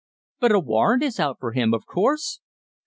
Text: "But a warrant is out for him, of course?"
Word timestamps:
"But 0.39 0.51
a 0.51 0.59
warrant 0.59 1.03
is 1.03 1.19
out 1.19 1.37
for 1.39 1.51
him, 1.51 1.75
of 1.75 1.85
course?" 1.85 2.39